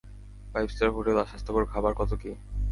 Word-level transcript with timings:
Five 0.51 0.67
star 0.67 0.89
hotel, 0.89 1.17
স্বাস্থ্যকর 1.23 1.63
খাবার, 1.65 1.93
কত 1.93 2.11
কী। 2.13 2.31